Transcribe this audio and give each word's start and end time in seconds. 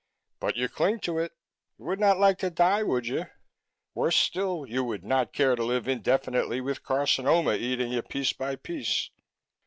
"But 0.39 0.55
you 0.57 0.67
cling 0.67 0.99
to 1.01 1.19
it. 1.19 1.33
You 1.77 1.85
would 1.85 1.99
not 1.99 2.17
like 2.17 2.39
to 2.39 2.49
die, 2.49 2.81
would 2.81 3.05
you? 3.05 3.27
Worse 3.93 4.15
still, 4.15 4.65
you 4.67 4.83
would 4.83 5.03
not 5.03 5.31
care 5.31 5.55
to 5.55 5.63
live 5.63 5.87
indefinitely 5.87 6.59
with 6.59 6.81
carcinoma 6.81 7.55
eating 7.59 7.91
you 7.91 8.01
piece 8.01 8.33
by 8.33 8.55
piece." 8.55 9.11